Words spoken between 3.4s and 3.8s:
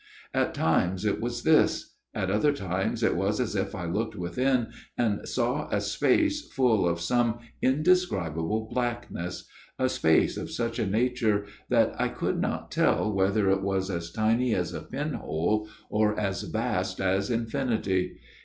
if